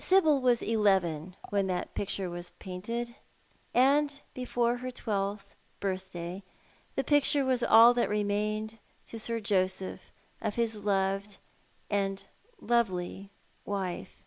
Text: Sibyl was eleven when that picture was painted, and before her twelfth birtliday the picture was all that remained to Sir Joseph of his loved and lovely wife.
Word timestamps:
Sibyl 0.00 0.40
was 0.42 0.60
eleven 0.60 1.36
when 1.50 1.68
that 1.68 1.94
picture 1.94 2.28
was 2.28 2.50
painted, 2.58 3.14
and 3.72 4.20
before 4.34 4.78
her 4.78 4.90
twelfth 4.90 5.54
birtliday 5.80 6.42
the 6.96 7.04
picture 7.04 7.44
was 7.44 7.62
all 7.62 7.94
that 7.94 8.08
remained 8.08 8.80
to 9.06 9.20
Sir 9.20 9.38
Joseph 9.38 10.10
of 10.42 10.56
his 10.56 10.74
loved 10.74 11.36
and 11.88 12.24
lovely 12.60 13.30
wife. 13.64 14.24